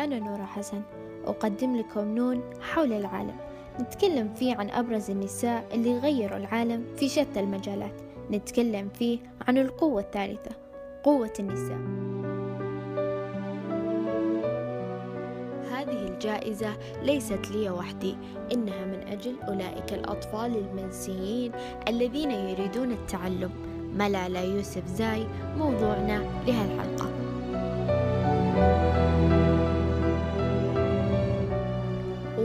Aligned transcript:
أنا 0.00 0.18
نورة 0.18 0.44
حسن. 0.44 0.82
أقدم 1.24 1.76
لكم 1.76 2.14
نون 2.14 2.42
حول 2.60 2.92
العالم. 2.92 3.36
نتكلم 3.80 4.34
فيه 4.34 4.56
عن 4.56 4.70
أبرز 4.70 5.10
النساء 5.10 5.64
اللي 5.74 5.98
غيروا 5.98 6.36
العالم 6.36 6.84
في 6.96 7.08
شتى 7.08 7.40
المجالات. 7.40 7.92
نتكلم 8.30 8.88
فيه 8.88 9.18
عن 9.48 9.58
القوة 9.58 10.00
الثالثة 10.00 10.50
قوة 11.04 11.32
النساء. 11.40 11.78
هذه 15.72 16.08
الجائزة 16.08 16.76
ليست 17.02 17.50
لي 17.50 17.70
وحدي 17.70 18.16
إنها 18.52 18.84
من 18.84 19.08
أجل 19.08 19.36
أولئك 19.48 19.92
الأطفال 19.92 20.56
المنسيين 20.56 21.52
الذين 21.88 22.30
يريدون 22.30 22.92
التعلم. 22.92 23.50
ملالة 23.94 24.40
يوسف 24.40 24.86
زاي 24.86 25.26
موضوعنا 25.56 26.22
لهالحلقة 26.46 27.10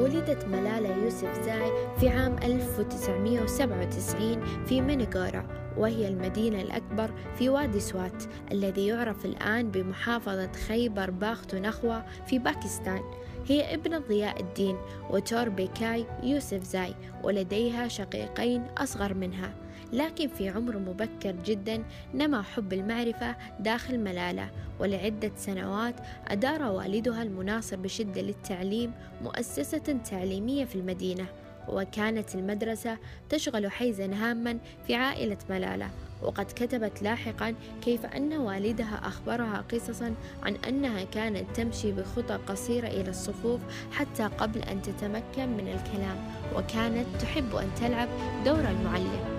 ولدت 0.05 0.45
ملالة 0.45 1.03
يوسف 1.03 1.41
زاي 1.45 1.71
في 1.99 2.09
عام 2.09 2.35
1997 2.43 4.65
في 4.65 4.81
مينيغورا 4.81 5.47
وهي 5.77 6.07
المدينة 6.07 6.61
الأكبر 6.61 7.11
في 7.35 7.49
وادي 7.49 7.79
سوات 7.79 8.23
الذي 8.51 8.87
يعرف 8.87 9.25
الآن 9.25 9.71
بمحافظة 9.71 10.51
خيبر 10.67 11.11
باختونخوا 11.11 11.99
في 12.27 12.39
باكستان. 12.39 13.01
هي 13.47 13.73
ابنة 13.73 13.97
ضياء 13.97 14.41
الدين 14.41 14.77
وتور 15.09 15.49
بيكاي 15.49 16.05
يوسف 16.23 16.63
زاي 16.63 16.95
ولديها 17.23 17.87
شقيقين 17.87 18.63
أصغر 18.77 19.13
منها. 19.13 19.53
لكن 19.93 20.27
في 20.27 20.49
عمر 20.49 20.77
مبكر 20.77 21.35
جدا 21.45 21.83
نما 22.13 22.41
حب 22.41 22.73
المعرفة 22.73 23.35
داخل 23.59 23.99
ملالة 23.99 24.49
ولعدة 24.79 25.31
سنوات 25.35 25.95
أدار 26.27 26.63
والدها 26.71 27.23
المناصر 27.23 27.75
بشدة 27.75 28.21
للتعليم 28.21 28.91
مؤسسة 29.21 29.97
تعليمية 30.09 30.65
في 30.65 30.75
المدينة. 30.75 31.25
وكانت 31.69 32.35
المدرسة 32.35 32.97
تشغل 33.29 33.71
حيزا 33.71 34.05
هاما 34.13 34.57
في 34.87 34.95
عائلة 34.95 35.37
ملالة. 35.49 35.89
وقد 36.21 36.45
كتبت 36.45 37.01
لاحقا 37.01 37.55
كيف 37.81 38.05
أن 38.05 38.33
والدها 38.33 39.01
أخبرها 39.03 39.63
قصصا 39.71 40.13
عن 40.43 40.55
أنها 40.55 41.03
كانت 41.03 41.45
تمشي 41.55 41.91
بخطى 41.91 42.33
قصيرة 42.47 42.87
إلى 42.87 43.09
الصفوف 43.09 43.59
حتى 43.91 44.23
قبل 44.23 44.59
أن 44.59 44.81
تتمكن 44.81 45.49
من 45.49 45.67
الكلام 45.67 46.17
وكانت 46.55 47.05
تحب 47.21 47.55
أن 47.55 47.67
تلعب 47.79 48.07
دور 48.45 48.59
المعلم. 48.59 49.35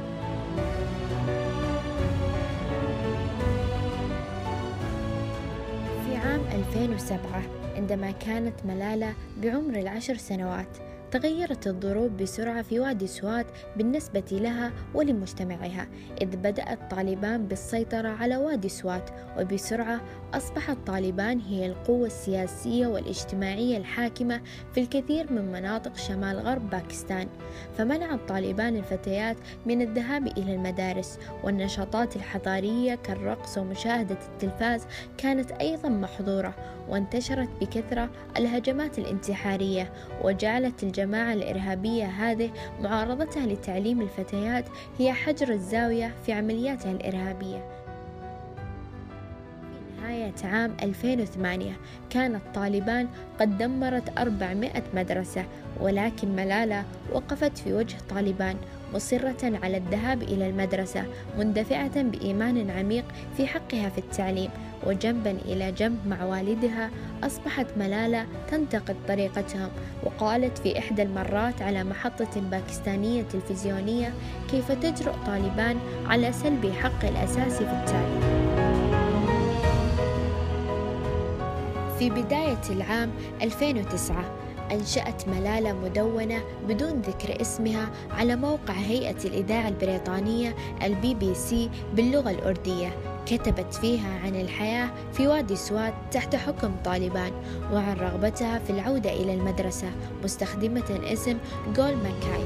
في 6.07 6.17
عام 6.17 6.41
2007 6.41 7.43
عندما 7.77 8.11
كانت 8.11 8.55
ملالة 8.65 9.15
بعمر 9.43 9.75
العشر 9.79 10.17
سنوات 10.17 10.86
تغيرت 11.19 11.67
الظروف 11.67 12.13
بسرعة 12.13 12.63
في 12.63 12.81
وادي 12.81 13.07
سوات 13.07 13.47
بالنسبة 13.77 14.25
لها 14.33 14.73
ولمجتمعها 14.95 15.89
إذ 16.23 16.37
بدأت 16.37 16.91
طالبان 16.91 17.47
بالسيطرة 17.47 18.09
على 18.09 18.37
وادي 18.37 18.69
سوات 18.69 19.11
وبسرعة 19.39 20.01
أصبحت 20.35 20.77
طالبان 20.87 21.41
هي 21.41 21.67
القوة 21.67 22.07
السياسية 22.07 22.87
والاجتماعية 22.87 23.77
الحاكمة 23.77 24.41
في 24.75 24.81
الكثير 24.81 25.33
من 25.33 25.53
مناطق 25.53 25.97
شمال 25.97 26.39
غرب 26.39 26.71
باكستان. 26.71 27.29
فمنعت 27.79 28.21
طالبان 28.29 28.77
الفتيات 28.77 29.37
من 29.67 29.83
الذهاب 29.83 30.27
إلى 30.27 30.55
المدارس 30.55 31.19
والنشاطات 31.45 32.17
الحضارية 32.17 32.95
كالرقص 32.95 33.59
ومشاهدة 33.59 34.19
التلفاز 34.33 34.87
كانت 35.19 35.51
أيضا 35.51 35.89
محظورة 35.89 36.55
وانتشرت 36.89 37.49
بكثرة 37.61 38.11
الهجمات 38.37 38.99
الانتحارية 38.99 39.93
وجعلت 40.25 40.83
الجماعة 40.83 41.06
الإرهابية 41.15 42.05
هذه 42.05 42.51
معارضتها 42.83 43.47
لتعليم 43.47 44.01
الفتيات 44.01 44.65
هي 44.99 45.13
حجر 45.13 45.53
الزاوية 45.53 46.15
في 46.27 46.33
عملياتها 46.33 46.93
الإرهابية. 46.93 47.65
في 49.61 50.03
نهاية 50.03 50.35
عام 50.45 50.77
2008 50.83 51.73
كانت 52.11 52.41
طالبان 52.55 53.09
قد 53.41 53.59
دمرت 53.59 54.19
400 54.19 54.83
مدرسة 54.95 55.45
ولكن 55.81 56.29
ملالة 56.37 56.85
وقفت 57.13 57.59
في 57.59 57.73
وجه 57.73 57.97
طالبان 58.11 58.57
مصرة 58.95 59.59
على 59.63 59.77
الذهاب 59.77 60.23
إلى 60.23 60.49
المدرسة 60.51 61.05
مندفعة 61.39 62.03
بإيمان 62.03 62.71
عميق 62.71 63.05
في 63.37 63.47
حقها 63.47 63.89
في 63.89 63.99
التعليم. 63.99 64.51
وجنبا 64.87 65.31
إلى 65.31 65.73
جنب 65.73 65.99
مع 66.07 66.25
والدها 66.25 66.91
أصبحت 67.25 67.67
ملالة 67.77 68.27
تنتقد 68.51 68.97
طريقتهم 69.09 69.69
وقالت 70.05 70.59
في 70.59 70.79
إحدى 70.79 71.03
المرات 71.03 71.63
على 71.63 71.85
محطة 71.85 72.41
باكستانية 72.51 73.23
تلفزيونية 73.23 74.13
كيف 74.51 74.73
تجرؤ 74.73 75.15
طالبان 75.27 75.77
على 76.07 76.33
سلب 76.33 76.73
حق 76.73 77.05
الأساسي 77.05 77.65
في 77.67 77.73
التعليم؟ 77.73 78.47
في 81.99 82.11
بداية 82.11 82.61
العام 82.71 83.11
2009 83.43 84.25
أنشأت 84.73 85.29
ملالة 85.29 85.73
مدونة 85.73 86.43
بدون 86.69 87.01
ذكر 87.01 87.41
اسمها 87.41 87.89
على 88.11 88.37
موقع 88.37 88.75
هيئة 88.75 89.25
الإذاعة 89.25 89.69
البريطانية 89.69 90.55
البي 90.83 91.15
بي 91.15 91.35
سي 91.35 91.71
باللغة 91.95 92.31
الأردية. 92.31 93.16
كتبت 93.27 93.75
فيها 93.75 94.19
عن 94.25 94.37
الحياة 94.37 94.91
في 95.13 95.29
وادي 95.29 95.57
سوات 95.57 95.95
تحت 96.13 96.37
حكم 96.37 96.77
طالبان 96.85 97.33
وعن 97.73 97.97
رغبتها 97.97 98.59
في 98.59 98.71
العودة 98.71 99.11
إلى 99.11 99.35
المدرسة 99.35 99.91
مستخدمة 100.25 101.01
اسم 101.13 101.39
جول 101.77 101.97
ماكاي. 101.97 102.45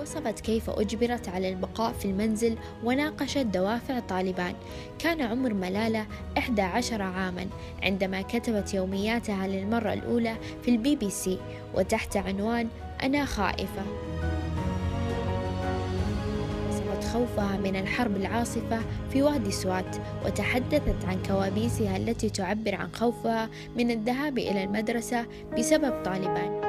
وصفت 0.00 0.40
كيف 0.40 0.70
أجبرت 0.70 1.28
على 1.28 1.48
البقاء 1.48 1.92
في 1.92 2.04
المنزل 2.04 2.56
وناقشت 2.84 3.38
دوافع 3.38 3.98
طالبان. 3.98 4.54
كان 4.98 5.22
عمر 5.22 5.54
ملالة 5.54 6.06
11 6.38 7.02
عاما 7.02 7.46
عندما 7.82 8.22
كتبت 8.22 8.74
يومياتها 8.74 9.46
للمرة 9.46 9.92
الأولى 9.92 10.36
في 10.62 10.70
البي 10.70 10.96
بي 10.96 11.10
سي 11.10 11.38
وتحت 11.74 12.16
عنوان 12.16 12.68
أنا 13.02 13.24
خائفة. 13.24 13.82
خوفها 17.16 17.56
من 17.56 17.76
الحرب 17.76 18.16
العاصفة 18.16 18.80
في 19.10 19.22
وادي 19.22 19.50
سوات 19.50 19.96
وتحدثت 20.24 21.04
عن 21.04 21.22
كوابيسها 21.28 21.96
التي 21.96 22.30
تعبر 22.30 22.74
عن 22.74 22.88
خوفها 22.92 23.48
من 23.76 23.90
الذهاب 23.90 24.38
إلى 24.38 24.64
المدرسة 24.64 25.26
بسبب 25.58 26.02
طالبان. 26.04 26.65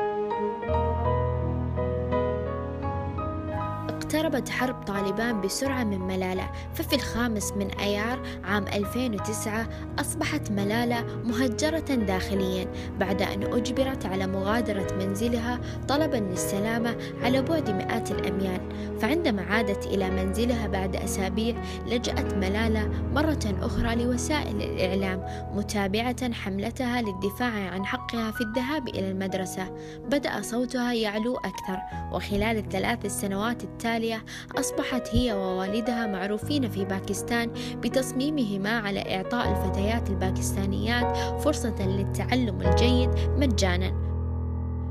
اقتربت 4.07 4.50
حرب 4.50 4.84
طالبان 4.84 5.41
بسرعة 5.41 5.84
من 5.84 6.00
ملالة 6.00 6.51
ففي 6.73 6.95
الخامس 6.95 7.51
من 7.51 7.72
أيار 7.72 8.22
عام 8.44 8.68
2009 8.68 9.68
أصبحت 10.00 10.51
ملالة 10.51 11.06
مهجرة 11.25 11.79
داخليا 11.79 12.68
بعد 13.00 13.22
أن 13.22 13.44
أجبرت 13.44 14.06
على 14.06 14.28
مغادرة 14.28 14.88
منزلها 14.94 15.59
طلبا 15.88 16.18
للسلامة 16.18 16.97
على 17.23 17.41
بعد 17.41 17.69
مئات 17.69 18.12
الأميال. 18.12 18.62
فعندما 19.00 19.41
عادت 19.41 19.85
إلى 19.85 20.09
منزلها 20.09 20.68
بعد 20.68 20.95
أسابيع 20.95 21.56
لجأت 21.88 22.34
ملالة 22.34 22.89
مرة 23.13 23.56
أخرى 23.62 23.95
لوسائل 23.95 24.62
الإعلام 24.62 25.24
متابعة 25.56 26.34
حملتها 26.34 27.01
للدفاع 27.01 27.69
عن 27.69 27.85
حقها 27.85 28.31
في 28.31 28.41
الذهاب 28.41 28.88
إلى 28.88 29.12
المدرسة. 29.12 29.69
بدأ 30.06 30.41
صوتها 30.41 30.94
يعلو 30.94 31.38
أكثر 31.38 31.78
وخلال 32.12 32.57
الثلاث 32.57 33.06
السنوات 33.06 33.63
التالية 33.63 33.97
التالية 33.97 34.25
أصبحت 34.56 35.16
هي 35.16 35.34
ووالدها 35.34 36.08
معروفين 36.08 36.69
في 36.69 36.85
باكستان 36.85 37.52
بتصميمهما 37.81 38.80
على 38.80 39.16
إعطاء 39.16 39.51
الفتيات 39.51 40.10
الباكستانيات 40.10 41.18
فرصة 41.42 41.88
للتعلم 41.88 42.62
الجيد 42.62 43.10
مجانا. 43.38 44.07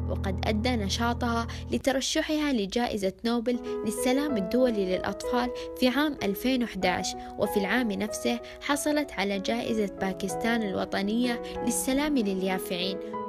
وقد 0.08 0.40
أدى 0.44 0.70
نشاطها 0.70 1.46
لترشحها 1.72 2.52
لجائزة 2.52 3.12
نوبل 3.24 3.58
للسلام 3.84 4.36
الدولي 4.36 4.96
للأطفال 4.96 5.50
في 5.76 5.88
عام 5.88 6.16
2011 6.22 7.18
وفي 7.38 7.60
العام 7.60 7.92
نفسه 7.92 8.40
حصلت 8.60 9.12
على 9.12 9.38
جائزة 9.38 9.90
باكستان 10.00 10.62
الوطنية 10.62 11.42
للسلام 11.64 12.18
لليافعين. 12.18 13.25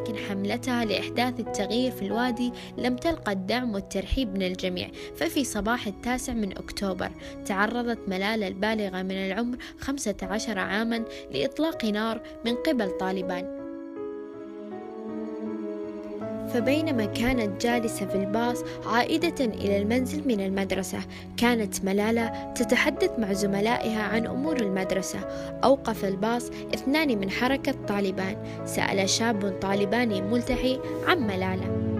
ولكن 0.00 0.16
حملتها 0.16 0.84
لإحداث 0.84 1.40
التغيير 1.40 1.90
في 1.90 2.02
الوادي 2.02 2.52
لم 2.78 2.96
تلقى 2.96 3.32
الدعم 3.32 3.74
والترحيب 3.74 4.34
من 4.34 4.42
الجميع 4.42 4.90
ففي 5.16 5.44
صباح 5.44 5.86
التاسع 5.86 6.32
من 6.32 6.58
أكتوبر 6.58 7.10
تعرضت 7.46 8.08
ملالة 8.08 8.48
البالغة 8.48 9.02
من 9.02 9.10
العمر 9.26 9.56
15 9.78 10.58
عاما 10.58 11.04
لإطلاق 11.30 11.84
نار 11.84 12.22
من 12.44 12.54
قبل 12.54 12.90
طالبان. 12.90 13.59
فبينما 16.54 17.04
كانت 17.04 17.62
جالسة 17.62 18.06
في 18.06 18.14
الباص 18.14 18.64
عائدة 18.86 19.44
إلى 19.44 19.78
المنزل 19.78 20.28
من 20.28 20.40
المدرسة 20.40 20.98
كانت 21.36 21.84
ملالة 21.84 22.52
تتحدث 22.52 23.10
مع 23.18 23.32
زملائها 23.32 24.02
عن 24.02 24.26
أمور 24.26 24.56
المدرسة. 24.56 25.18
أوقف 25.64 26.04
الباص 26.04 26.50
اثنان 26.74 27.18
من 27.18 27.30
حركة 27.30 27.74
طالبان. 27.88 28.36
سأل 28.64 29.08
شاب 29.08 29.58
طالباني 29.62 30.22
ملتحي 30.22 30.80
عن 31.06 31.18
ملالة. 31.18 31.90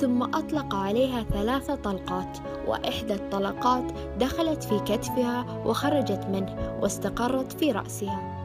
ثم 0.00 0.22
أطلق 0.22 0.74
عليها 0.74 1.24
ثلاث 1.32 1.70
طلقات 1.70 2.38
وإحدى 2.66 3.14
الطلقات 3.14 3.84
دخلت 4.20 4.62
في 4.64 4.78
كتفها 4.78 5.62
وخرجت 5.66 6.26
منه 6.32 6.78
واستقرت 6.82 7.52
في 7.52 7.72
رأسها. 7.72 8.37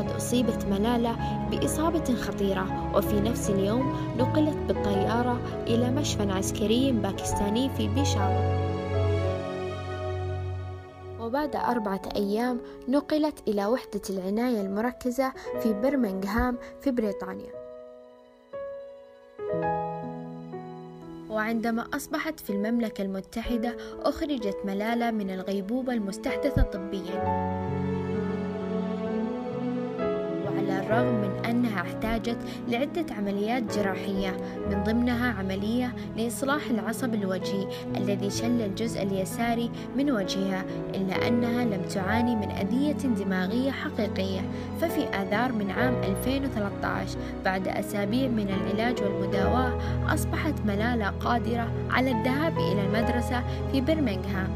لقد 0.00 0.10
أصيبت 0.10 0.64
ملالة 0.64 1.16
بإصابة 1.50 2.14
خطيرة 2.14 2.96
وفي 2.96 3.20
نفس 3.20 3.50
اليوم 3.50 4.14
نقلت 4.18 4.56
بالطيارة 4.56 5.40
إلى 5.66 5.90
مشفى 5.90 6.32
عسكري 6.32 6.92
باكستاني 6.92 7.70
في 7.76 7.88
بيشاور 7.88 8.70
وبعد 11.20 11.56
أربعة 11.56 12.02
أيام 12.16 12.60
نقلت 12.88 13.48
إلى 13.48 13.66
وحدة 13.66 14.00
العناية 14.10 14.60
المركزة 14.60 15.32
في 15.62 15.72
برمنغهام 15.72 16.58
في 16.80 16.90
بريطانيا. 16.90 17.60
وعندما 21.30 21.86
أصبحت 21.94 22.40
في 22.40 22.50
المملكة 22.50 23.02
المتحدة 23.02 23.76
أخرجت 24.02 24.56
ملالة 24.64 25.10
من 25.10 25.30
الغيبوبة 25.30 25.92
المستحدثة 25.92 26.62
طبياً. 26.62 27.59
بالرغم 30.90 31.14
من 31.14 31.44
أنها 31.44 31.80
احتاجت 31.80 32.36
لعدة 32.68 33.14
عمليات 33.18 33.78
جراحية 33.78 34.30
من 34.70 34.82
ضمنها 34.84 35.32
عملية 35.32 35.92
لإصلاح 36.16 36.70
العصب 36.70 37.14
الوجهي 37.14 37.66
الذي 37.96 38.30
شل 38.30 38.60
الجزء 38.60 39.02
اليساري 39.02 39.70
من 39.96 40.10
وجهها 40.10 40.64
إلا 40.94 41.28
أنها 41.28 41.64
لم 41.64 41.82
تعاني 41.82 42.36
من 42.36 42.50
أذية 42.50 43.24
دماغية 43.24 43.70
حقيقية. 43.70 44.40
ففي 44.80 45.04
آذار 45.04 45.52
من 45.52 45.70
عام 45.70 45.94
2013 45.94 47.18
بعد 47.44 47.68
أسابيع 47.68 48.28
من 48.28 48.48
العلاج 48.48 49.02
والمداواة 49.02 49.78
أصبحت 50.14 50.54
ملالة 50.66 51.08
قادرة 51.10 51.72
على 51.90 52.10
الذهاب 52.10 52.58
إلى 52.58 52.86
المدرسة 52.86 53.42
في 53.72 53.80
برمنغهام. 53.80 54.48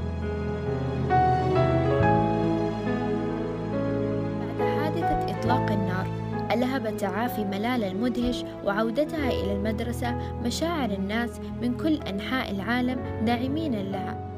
بعد 4.59 4.79
حادثة 4.79 5.39
إطلاق 5.39 5.73
النار 5.73 6.24
ألهب 6.55 6.97
تعافي 6.97 7.45
ملال 7.45 7.85
المدهش 7.85 8.45
وعودتها 8.65 9.31
إلى 9.31 9.53
المدرسة 9.53 10.15
مشاعر 10.43 10.91
الناس 10.91 11.41
من 11.63 11.77
كل 11.77 11.95
أنحاء 11.95 12.51
العالم 12.51 13.25
داعمين 13.25 13.93
لها. 13.93 14.31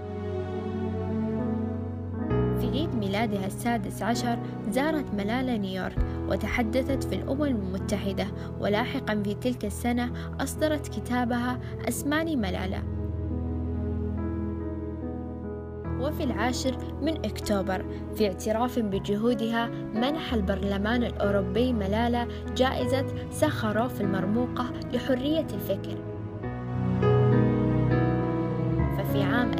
في 2.60 2.66
عيد 2.70 2.94
ميلادها 2.94 3.46
السادس 3.46 4.02
عشر 4.02 4.38
زارت 4.70 5.14
ملالة 5.14 5.56
نيويورك 5.56 5.96
وتحدثت 6.28 7.04
في 7.04 7.14
الأمم 7.14 7.42
المتحدة 7.42 8.26
ولاحقا 8.60 9.22
في 9.24 9.34
تلك 9.34 9.64
السنة 9.64 10.12
أصدرت 10.40 10.88
كتابها 10.88 11.60
أسماني 11.88 12.36
ملالة 12.36 12.82
وفي 16.06 16.24
العاشر 16.24 16.76
من 17.02 17.24
أكتوبر 17.24 17.84
في 18.14 18.26
اعتراف 18.26 18.78
بجهودها 18.78 19.66
منح 19.94 20.34
البرلمان 20.34 21.04
الأوروبي 21.04 21.72
ملالة 21.72 22.28
جائزة 22.56 23.06
سخروف 23.30 24.00
المرموقة 24.00 24.72
لحرية 24.92 25.46
الفكر. 25.54 25.96
في 29.12 29.22
عام 29.22 29.52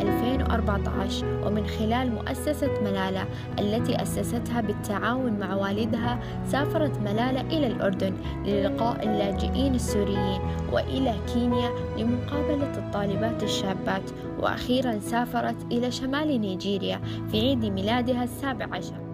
2014 0.47 1.47
ومن 1.47 1.67
خلال 1.67 2.13
مؤسسة 2.13 2.81
ملالة 2.83 3.27
التي 3.59 4.03
أسستها 4.03 4.61
بالتعاون 4.61 5.39
مع 5.39 5.55
والدها 5.55 6.19
سافرت 6.47 6.99
ملالة 6.99 7.41
إلى 7.41 7.67
الأردن 7.67 8.15
للقاء 8.45 9.05
اللاجئين 9.05 9.75
السوريين 9.75 10.41
وإلى 10.73 11.15
كينيا 11.35 11.71
لمقابلة 11.99 12.79
الطالبات 12.79 13.43
الشابات 13.43 14.11
وأخيرا 14.39 14.99
سافرت 14.99 15.73
إلى 15.73 15.91
شمال 15.91 16.41
نيجيريا 16.41 17.01
في 17.31 17.41
عيد 17.41 17.65
ميلادها 17.65 18.25
السابع 18.25 18.67
عشر. 18.73 19.06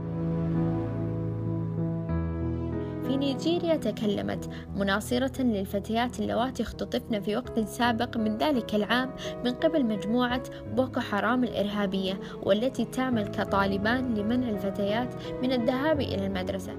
في 3.12 3.18
نيجيريا 3.18 3.76
تكلمت 3.76 4.50
مناصرة 4.76 5.42
للفتيات 5.42 6.20
اللواتي 6.20 6.62
اختطفن 6.62 7.20
في 7.20 7.36
وقت 7.36 7.60
سابق 7.60 8.16
من 8.16 8.38
ذلك 8.38 8.74
العام 8.74 9.10
من 9.44 9.50
قبل 9.50 9.84
مجموعة 9.84 10.42
بوكو 10.76 11.00
حرام 11.00 11.44
الإرهابية 11.44 12.20
والتي 12.42 12.84
تعمل 12.84 13.28
كطالبان 13.28 14.14
لمنع 14.14 14.48
الفتيات 14.48 15.14
من 15.42 15.52
الذهاب 15.52 16.00
إلى 16.00 16.26
المدرسة. 16.26 16.72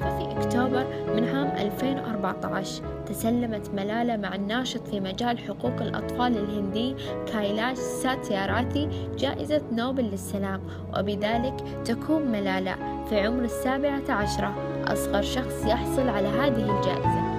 ففي 0.00 0.36
أكتوبر 0.36 0.86
من 1.16 1.28
عام 1.28 1.46
2014 1.56 2.82
تسلمت 3.06 3.70
ملالة 3.74 4.16
مع 4.16 4.34
الناشط 4.34 4.88
في 4.88 5.00
مجال 5.00 5.38
حقوق 5.38 5.80
الأطفال 5.80 6.36
الهندي 6.36 6.94
كايلاش 7.32 7.76
ساتياراثي 7.76 8.88
جائزة 9.18 9.62
نوبل 9.72 10.04
للسلام. 10.04 10.60
وبذلك 10.98 11.54
تكون 11.84 12.22
ملالة 12.22 12.76
في 13.08 13.20
عمر 13.20 13.44
السابعة 13.44 14.02
عشرة. 14.08 14.54
أصغر 14.84 15.22
شخص 15.22 15.64
يحصل 15.66 16.08
على 16.08 16.28
هذه 16.28 16.78
الجائزة. 16.78 17.36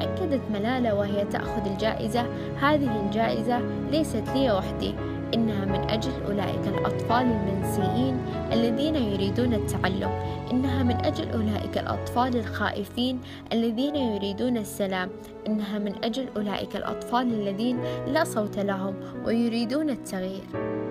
أكدت 0.00 0.42
ملالة 0.52 0.94
وهي 0.94 1.24
تأخذ 1.24 1.66
الجائزة. 1.66 2.26
هذه 2.60 3.00
الجائزة 3.06 3.60
ليست 3.90 4.24
لي 4.34 4.52
وحدي. 4.52 4.94
إنها 5.34 5.64
من 5.64 5.90
أجل 5.90 6.12
أولئك 6.28 6.68
الأطفال 6.68 7.26
المنسيين 7.26 8.18
الذين 8.52 8.96
يريدون 8.96 9.54
التعلم. 9.54 10.10
إنها 10.50 10.82
من 10.82 10.96
أجل 11.04 11.30
أولئك 11.30 11.78
الأطفال 11.78 12.36
الخائفين 12.36 13.20
الذين 13.52 13.96
يريدون 13.96 14.56
السلام. 14.56 15.08
إنها 15.46 15.78
من 15.78 16.04
أجل 16.04 16.28
أولئك 16.36 16.76
الأطفال 16.76 17.26
الذين 17.32 17.80
لا 18.06 18.24
صوت 18.24 18.58
لهم 18.58 18.94
ويريدون 19.26 19.90
التغيير. 19.90 20.81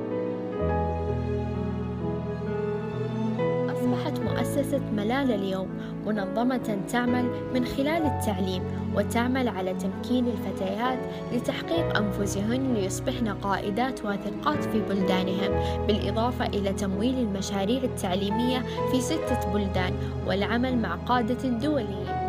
مؤسسة 4.31 4.79
ملال 4.95 5.31
اليوم 5.31 5.67
منظمة 6.05 6.77
تعمل 6.91 7.25
من 7.53 7.65
خلال 7.65 8.05
التعليم 8.05 8.63
وتعمل 8.95 9.47
على 9.47 9.73
تمكين 9.73 10.27
الفتيات 10.27 10.99
لتحقيق 11.33 11.97
أنفسهن 11.97 12.73
ليصبحن 12.73 13.27
قائدات 13.27 14.05
واثقات 14.05 14.63
في 14.63 14.81
بلدانهم 14.81 15.85
بالإضافة 15.87 16.45
إلى 16.45 16.73
تمويل 16.73 17.19
المشاريع 17.19 17.83
التعليمية 17.83 18.59
في 18.91 19.01
ستة 19.01 19.53
بلدان 19.53 19.93
والعمل 20.27 20.77
مع 20.77 20.95
قادة 20.95 21.49
دوليين 21.49 22.20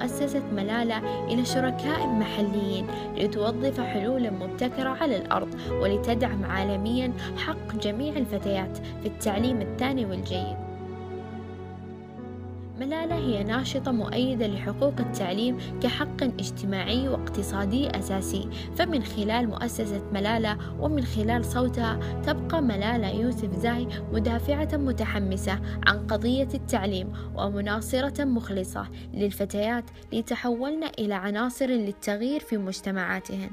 مؤسسة 0.00 0.42
ملالة 0.52 1.26
إلى 1.32 1.44
شركاء 1.44 2.06
محليين 2.06 2.86
لتوظف 3.16 3.80
حلولا 3.80 4.30
مبتكرة 4.30 4.88
على 4.88 5.16
الأرض 5.16 5.48
ولتدعم 5.70 6.44
عالميا 6.44 7.12
حق 7.36 7.76
جميع 7.76 8.16
الفتيات 8.16 8.78
في 9.02 9.06
التعليم 9.08 9.60
الثاني 9.60 10.04
والجيد 10.04 10.56
ملالة 12.80 13.14
هي 13.14 13.44
ناشطة 13.44 13.92
مؤيدة 13.92 14.46
لحقوق 14.46 14.94
التعليم 15.00 15.58
كحق 15.82 16.22
اجتماعي 16.22 17.08
واقتصادي 17.08 17.90
أساسي. 17.90 18.48
فمن 18.76 19.02
خلال 19.02 19.48
مؤسسة 19.48 20.02
ملالة 20.12 20.58
ومن 20.80 21.04
خلال 21.04 21.44
صوتها 21.44 22.20
تبقى 22.22 22.62
ملالة 22.62 23.08
يوسف 23.08 23.54
زاي 23.56 23.88
مدافعة 24.12 24.68
متحمسة 24.76 25.60
عن 25.86 26.06
قضية 26.06 26.48
التعليم 26.54 27.12
ومناصرة 27.36 28.24
مخلصة 28.24 28.88
للفتيات 29.14 29.84
ليتحولن 30.12 30.84
إلى 30.98 31.14
عناصر 31.14 31.66
للتغيير 31.66 32.40
في 32.40 32.56
مجتمعاتهن. 32.56 33.50